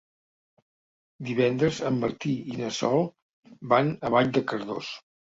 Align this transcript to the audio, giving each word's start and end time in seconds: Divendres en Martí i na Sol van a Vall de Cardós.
Divendres 1.25 1.81
en 1.89 1.99
Martí 2.03 2.33
i 2.53 2.57
na 2.61 2.69
Sol 2.77 3.03
van 3.75 3.91
a 4.09 4.11
Vall 4.15 4.33
de 4.39 4.43
Cardós. 4.53 4.89